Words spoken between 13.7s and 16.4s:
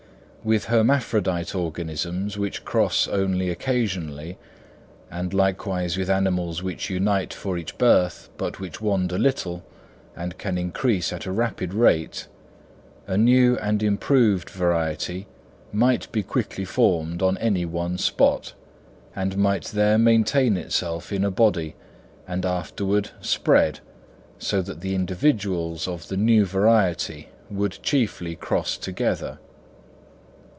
improved variety might be